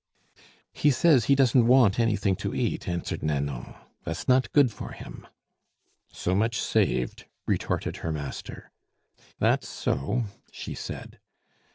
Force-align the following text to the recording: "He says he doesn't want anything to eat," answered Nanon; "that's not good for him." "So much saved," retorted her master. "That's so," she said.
"He 0.73 0.89
says 0.89 1.25
he 1.25 1.35
doesn't 1.35 1.67
want 1.67 1.99
anything 1.99 2.35
to 2.37 2.55
eat," 2.55 2.87
answered 2.89 3.21
Nanon; 3.21 3.75
"that's 4.03 4.27
not 4.27 4.51
good 4.51 4.71
for 4.71 4.93
him." 4.93 5.27
"So 6.11 6.33
much 6.33 6.59
saved," 6.59 7.27
retorted 7.45 7.97
her 7.97 8.11
master. 8.11 8.71
"That's 9.39 9.67
so," 9.69 10.23
she 10.51 10.73
said. 10.73 11.19